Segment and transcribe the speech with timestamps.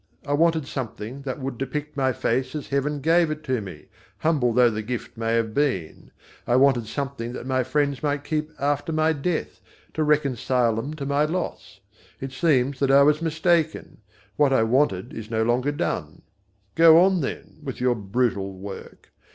[0.25, 3.85] I wanted something that would depict my face as Heaven gave it to me,
[4.17, 6.09] humble though the gift may have been.
[6.47, 9.61] I wanted something that my friends might keep after my death,
[9.93, 11.81] to reconcile them to my loss.
[12.19, 13.99] It seems that I was mistaken.
[14.37, 16.23] What I wanted is no longer done.
[16.73, 19.11] Go on, then, with your brutal work.